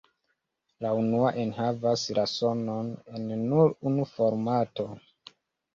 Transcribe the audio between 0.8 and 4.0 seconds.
La unua enhavas la sonon en nur